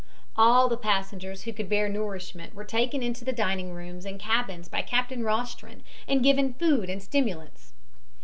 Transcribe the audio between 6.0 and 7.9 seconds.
and given food and stimulants.